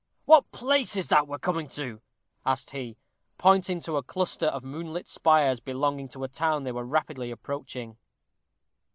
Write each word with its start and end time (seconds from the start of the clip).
"What 0.25 0.51
place 0.51 0.95
is 0.95 1.09
that 1.09 1.27
we're 1.27 1.37
coming 1.37 1.67
to?" 1.77 2.01
asked 2.43 2.71
he, 2.71 2.97
pointing 3.37 3.79
to 3.81 3.97
a 3.97 4.01
cluster 4.01 4.47
of 4.47 4.63
moonlit 4.63 5.07
spires 5.07 5.59
belonging 5.59 6.09
to 6.09 6.23
a 6.23 6.27
town 6.27 6.63
they 6.63 6.71
were 6.71 6.85
rapidly 6.85 7.29
approaching. 7.29 7.97